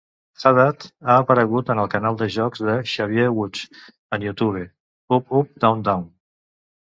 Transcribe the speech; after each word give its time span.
Haddad 0.43 0.85
ha 1.09 1.17
aparegut 1.23 1.67
en 1.73 1.81
el 1.81 1.89
canal 1.95 2.15
de 2.21 2.27
jocs 2.35 2.63
de 2.69 2.77
Xavier 2.93 3.27
Woods 3.39 3.67
en 4.17 4.25
YouTube 4.29 4.65
"UpUpDownDown". 5.19 6.09